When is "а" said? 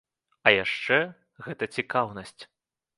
0.47-0.53